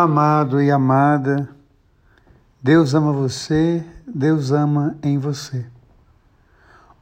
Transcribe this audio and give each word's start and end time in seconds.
Amado 0.00 0.62
e 0.62 0.70
amada, 0.70 1.48
Deus 2.62 2.94
ama 2.94 3.12
você, 3.12 3.84
Deus 4.06 4.52
ama 4.52 4.96
em 5.02 5.18
você. 5.18 5.66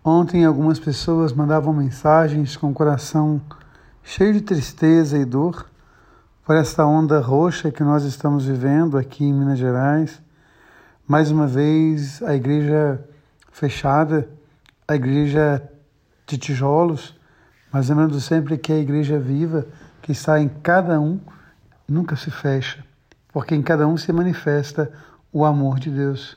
Ontem 0.03 0.47
algumas 0.47 0.79
pessoas 0.79 1.31
mandavam 1.31 1.75
mensagens 1.75 2.57
com 2.57 2.71
o 2.71 2.73
coração 2.73 3.39
cheio 4.03 4.33
de 4.33 4.41
tristeza 4.41 5.19
e 5.19 5.27
dor 5.27 5.69
por 6.43 6.57
esta 6.57 6.87
onda 6.87 7.21
roxa 7.21 7.71
que 7.71 7.83
nós 7.85 8.03
estamos 8.05 8.47
vivendo 8.47 8.97
aqui 8.97 9.27
em 9.27 9.35
Minas 9.35 9.59
Gerais. 9.59 10.23
Mais 11.07 11.31
uma 11.31 11.47
vez, 11.47 12.23
a 12.23 12.35
igreja 12.35 13.07
fechada, 13.53 14.27
a 14.89 14.95
igreja 14.95 15.63
de 16.27 16.39
tijolos, 16.39 17.15
mas 17.71 17.91
lembrando 17.91 18.19
sempre 18.23 18.57
que 18.57 18.73
a 18.73 18.79
igreja 18.79 19.19
viva, 19.19 19.67
que 20.01 20.13
está 20.13 20.41
em 20.41 20.49
cada 20.49 20.99
um, 20.99 21.21
nunca 21.89 22.17
se 22.17 22.31
fecha, 22.31 22.85
porque 23.33 23.55
em 23.55 23.63
cada 23.63 23.87
um 23.87 23.97
se 23.97 24.13
manifesta 24.13 24.91
o 25.33 25.45
amor 25.45 25.79
de 25.79 25.91
Deus. 25.91 26.37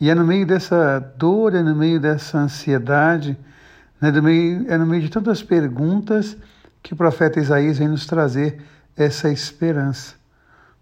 E 0.00 0.10
é 0.10 0.14
no 0.14 0.26
meio 0.26 0.46
dessa 0.46 0.98
dor, 1.16 1.54
é 1.54 1.62
no 1.62 1.74
meio 1.74 2.00
dessa 2.00 2.38
ansiedade, 2.38 3.36
é 4.00 4.10
no 4.10 4.22
meio, 4.22 4.64
é 4.68 4.76
no 4.76 4.86
meio 4.86 5.02
de 5.02 5.08
tantas 5.08 5.42
perguntas 5.42 6.36
que 6.82 6.92
o 6.92 6.96
profeta 6.96 7.38
Isaías 7.38 7.78
vem 7.78 7.88
nos 7.88 8.06
trazer 8.06 8.60
essa 8.96 9.30
esperança. 9.30 10.14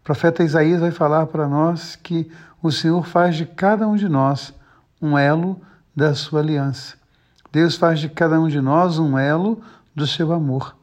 O 0.01 0.05
profeta 0.05 0.43
Isaías 0.43 0.81
vai 0.81 0.91
falar 0.91 1.27
para 1.27 1.47
nós 1.47 1.95
que 1.97 2.31
o 2.63 2.73
Senhor 2.73 3.07
faz 3.07 3.37
de 3.37 3.45
cada 3.45 3.87
um 3.87 3.97
de 3.97 4.09
nós 4.09 4.55
um 5.01 5.19
elo 5.19 5.61
da 5.95 6.15
sua 6.15 6.41
aliança. 6.41 6.97
Deus 7.53 7.77
faz 7.77 8.01
de 8.01 8.09
cada 8.09 8.41
um 8.41 8.49
de 8.49 8.61
nós 8.61 8.99
um 8.99 9.19
elo 9.19 9.61
do 9.95 10.07
seu 10.07 10.33
amor. 10.33 10.75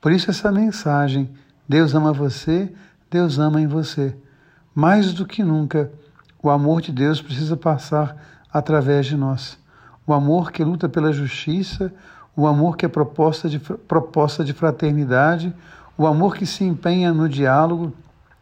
Por 0.00 0.12
isso, 0.12 0.30
essa 0.30 0.50
mensagem 0.50 1.30
Deus 1.68 1.94
ama 1.94 2.12
você, 2.12 2.72
Deus 3.10 3.38
ama 3.38 3.60
em 3.60 3.66
você. 3.66 4.16
Mais 4.74 5.12
do 5.12 5.26
que 5.26 5.42
nunca, 5.42 5.90
o 6.42 6.50
amor 6.50 6.80
de 6.80 6.90
Deus 6.92 7.22
precisa 7.22 7.56
passar 7.56 8.16
através 8.52 9.06
de 9.06 9.16
nós. 9.16 9.58
O 10.06 10.12
amor 10.12 10.50
que 10.50 10.64
luta 10.64 10.88
pela 10.88 11.12
justiça, 11.12 11.92
o 12.36 12.46
amor 12.46 12.76
que 12.76 12.84
é 12.84 12.88
proposta 12.88 13.48
de, 13.48 13.58
proposta 13.58 14.44
de 14.44 14.52
fraternidade, 14.52 15.54
o 15.96 16.06
amor 16.06 16.34
que 16.34 16.46
se 16.46 16.64
empenha 16.64 17.12
no 17.12 17.28
diálogo, 17.28 17.92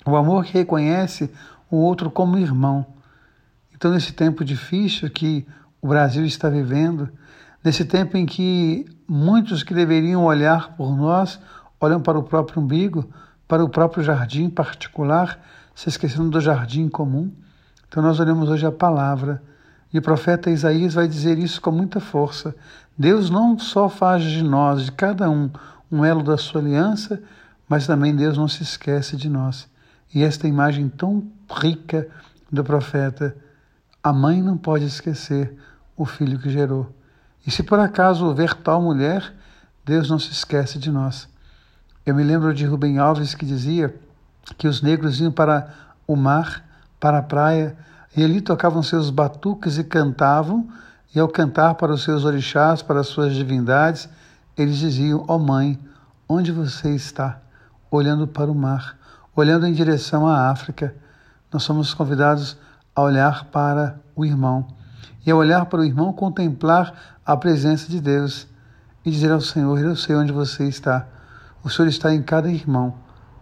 o 0.07 0.17
amor 0.17 0.45
que 0.45 0.55
reconhece 0.55 1.31
o 1.71 1.77
outro 1.77 2.11
como 2.11 2.39
irmão. 2.39 2.87
Então, 3.75 3.91
nesse 3.91 4.13
tempo 4.13 4.45
difícil 4.45 5.11
que 5.11 5.47
o 5.81 5.89
Brasil 5.89 6.25
está 6.25 6.49
vivendo, 6.49 7.09
nesse 7.63 7.85
tempo 7.85 8.17
em 8.17 8.25
que 8.25 8.87
muitos 9.09 9.63
que 9.63 9.75
deveriam 9.75 10.25
olhar 10.25 10.77
por 10.77 10.97
nós 10.97 11.41
olham 11.81 12.01
para 12.01 12.19
o 12.19 12.23
próprio 12.23 12.63
umbigo, 12.63 13.09
para 13.49 13.65
o 13.65 13.69
próprio 13.69 14.05
jardim 14.05 14.49
particular, 14.51 15.41
se 15.75 15.89
esquecendo 15.89 16.31
do 16.31 16.41
jardim 16.41 16.89
comum. 16.89 17.33
Então 17.89 18.03
nós 18.03 18.21
olhamos 18.21 18.49
hoje 18.49 18.67
a 18.67 18.71
palavra 18.71 19.43
e 19.93 19.99
o 19.99 20.03
profeta 20.03 20.51
Isaías 20.51 20.95
vai 20.95 21.09
dizer 21.09 21.39
isso 21.39 21.61
com 21.61 21.73
muita 21.73 21.99
força. 21.99 22.55
Deus 22.97 23.31
não 23.31 23.59
só 23.59 23.89
faz 23.89 24.23
de 24.23 24.43
nós, 24.43 24.85
de 24.85 24.93
cada 24.93 25.29
um, 25.29 25.51
um 25.91 26.05
elo 26.05 26.23
da 26.23 26.37
sua 26.37 26.61
aliança, 26.61 27.21
mas 27.69 27.87
também 27.87 28.15
Deus 28.15 28.37
não 28.37 28.47
se 28.47 28.63
esquece 28.63 29.17
de 29.17 29.29
nós. 29.29 29.69
E 30.15 30.23
esta 30.23 30.47
imagem 30.47 30.89
tão 30.89 31.25
rica 31.51 32.07
do 32.51 32.63
profeta, 32.63 33.37
a 34.03 34.13
mãe 34.13 34.43
não 34.43 34.57
pode 34.57 34.85
esquecer 34.85 35.57
o 35.97 36.05
filho 36.05 36.39
que 36.39 36.51
gerou. 36.51 36.95
E 37.47 37.51
se 37.51 37.63
por 37.63 37.79
acaso 37.79 38.33
ver 38.35 38.55
tal 38.55 38.83
mulher, 38.83 39.33
Deus 39.85 40.11
não 40.11 40.19
se 40.19 40.31
esquece 40.31 40.79
de 40.79 40.91
nós. 40.91 41.29
Eu 42.11 42.15
me 42.17 42.25
lembro 42.25 42.53
de 42.53 42.67
Rubem 42.67 42.99
Alves 42.99 43.37
que 43.37 43.47
dizia 43.47 43.95
que 44.59 44.67
os 44.67 44.83
negros 44.83 45.21
iam 45.21 45.31
para 45.31 45.69
o 46.09 46.17
mar, 46.17 46.65
para 46.99 47.19
a 47.19 47.23
praia, 47.23 47.77
e 48.17 48.25
ali 48.25 48.41
tocavam 48.41 48.83
seus 48.83 49.11
batuques 49.11 49.79
e 49.79 49.85
cantavam, 49.85 50.69
e 51.15 51.21
ao 51.21 51.29
cantar 51.29 51.77
para 51.77 51.93
os 51.93 52.03
seus 52.03 52.25
orixás, 52.25 52.83
para 52.83 52.99
as 52.99 53.07
suas 53.07 53.33
divindades, 53.33 54.09
eles 54.59 54.79
diziam: 54.79 55.25
Ó 55.29 55.37
oh 55.37 55.39
mãe, 55.39 55.79
onde 56.29 56.51
você 56.51 56.93
está? 56.93 57.39
Olhando 57.89 58.27
para 58.27 58.51
o 58.51 58.57
mar, 58.57 58.99
olhando 59.37 59.65
em 59.65 59.73
direção 59.73 60.27
à 60.27 60.51
África. 60.51 60.93
Nós 61.53 61.63
somos 61.63 61.95
convidados 61.95 62.59
a 62.93 63.03
olhar 63.03 63.45
para 63.53 64.01
o 64.17 64.25
irmão. 64.25 64.67
E 65.25 65.31
ao 65.31 65.39
olhar 65.39 65.67
para 65.67 65.79
o 65.79 65.85
irmão, 65.85 66.13
contemplar 66.13 66.93
a 67.25 67.37
presença 67.37 67.89
de 67.89 68.01
Deus 68.01 68.49
e 69.05 69.13
dizer 69.13 69.31
ao 69.31 69.41
Senhor: 69.41 69.79
Eu 69.79 69.95
sei 69.95 70.17
onde 70.17 70.33
você 70.33 70.67
está. 70.67 71.07
O 71.63 71.69
Senhor 71.69 71.89
está 71.89 72.15
em 72.15 72.23
cada 72.23 72.51
irmão. 72.51 72.95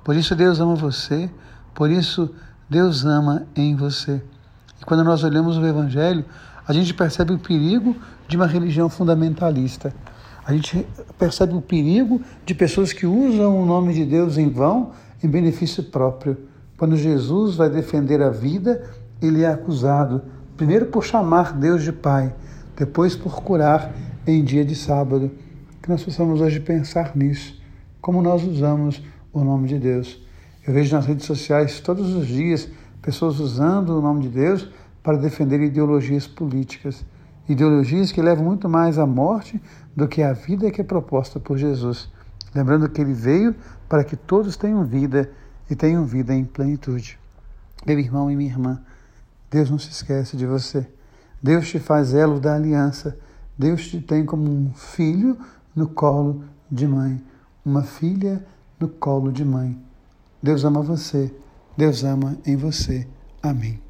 Por 0.03 0.17
isso 0.17 0.35
Deus 0.35 0.59
ama 0.59 0.75
você, 0.75 1.31
por 1.73 1.89
isso 1.89 2.35
Deus 2.69 3.05
ama 3.05 3.47
em 3.55 3.77
você. 3.77 4.21
E 4.81 4.85
quando 4.85 5.05
nós 5.05 5.23
olhamos 5.23 5.57
o 5.57 5.65
Evangelho, 5.65 6.25
a 6.67 6.73
gente 6.73 6.93
percebe 6.93 7.33
o 7.33 7.39
perigo 7.39 7.95
de 8.27 8.37
uma 8.37 8.47
religião 8.47 8.89
fundamentalista. 8.89 9.95
A 10.45 10.53
gente 10.53 10.85
percebe 11.17 11.55
o 11.55 11.61
perigo 11.61 12.21
de 12.45 12.55
pessoas 12.55 12.93
que 12.93 13.07
usam 13.07 13.63
o 13.63 13.65
nome 13.65 13.95
de 13.95 14.05
Deus 14.05 14.37
em 14.37 14.49
vão, 14.49 14.91
em 15.23 15.29
benefício 15.29 15.85
próprio. 15.85 16.37
Quando 16.77 16.97
Jesus 16.97 17.55
vai 17.55 17.71
defender 17.71 18.21
a 18.21 18.31
vida, 18.31 18.83
ele 19.23 19.43
é 19.43 19.49
acusado, 19.49 20.23
primeiro 20.57 20.87
por 20.87 21.05
chamar 21.05 21.53
Deus 21.53 21.85
de 21.85 21.93
Pai, 21.93 22.35
depois 22.77 23.15
por 23.15 23.43
curar 23.43 23.93
em 24.27 24.43
dia 24.43 24.65
de 24.65 24.75
sábado. 24.75 25.31
Que 25.81 25.89
nós 25.89 26.03
possamos 26.03 26.41
hoje 26.41 26.59
pensar 26.59 27.13
nisso 27.15 27.58
como 28.09 28.23
nós 28.23 28.43
usamos 28.43 29.03
o 29.35 29.45
nome 29.45 29.69
de 29.69 29.79
Deus. 29.79 30.19
Eu 30.67 30.73
vejo 30.73 30.97
nas 30.97 31.05
redes 31.05 31.27
sociais 31.27 31.79
todos 31.79 32.15
os 32.15 32.27
dias 32.27 32.67
pessoas 33.03 33.39
usando 33.39 33.91
o 33.91 34.01
nome 34.01 34.23
de 34.23 34.31
Deus 34.31 34.67
para 35.03 35.19
defender 35.19 35.61
ideologias 35.61 36.27
políticas, 36.27 37.05
ideologias 37.47 38.11
que 38.11 38.23
levam 38.23 38.47
muito 38.47 38.67
mais 38.67 38.99
à 38.99 39.05
morte 39.05 39.61
do 39.95 40.09
que 40.09 40.23
à 40.23 40.33
vida 40.33 40.71
que 40.71 40.81
é 40.81 40.85
proposta 40.85 41.39
por 41.39 41.59
Jesus. 41.59 42.11
Lembrando 42.55 42.89
que 42.89 42.99
ele 42.99 43.13
veio 43.13 43.55
para 43.87 44.03
que 44.03 44.17
todos 44.17 44.57
tenham 44.57 44.87
vida 44.87 45.31
e 45.69 45.77
tenham 45.77 46.07
vida 46.07 46.35
em 46.35 46.47
plenitude. 46.47 47.19
Meu 47.87 47.99
irmão 47.99 48.31
e 48.31 48.37
minha 48.37 48.51
irmã, 48.51 48.81
Deus 49.51 49.71
não 49.71 49.79
se 49.79 49.91
esquece 49.91 50.35
de 50.35 50.47
você. 50.47 50.89
Deus 51.43 51.69
te 51.69 51.79
faz 51.79 52.15
elo 52.15 52.41
da 52.41 52.55
aliança. 52.55 53.19
Deus 53.59 53.87
te 53.87 54.01
tem 54.01 54.25
como 54.25 54.51
um 54.51 54.73
filho 54.73 55.37
no 55.77 55.87
colo 55.87 56.43
de 56.71 56.89
mãe 56.89 57.23
uma 57.69 57.83
filha 57.83 58.45
no 58.81 58.89
colo 58.89 59.31
de 59.31 59.45
mãe. 59.45 59.79
Deus 60.43 60.65
ama 60.65 60.81
você, 60.81 61.33
Deus 61.77 62.03
ama 62.03 62.39
em 62.47 62.57
você. 62.57 63.07
Amém. 63.43 63.88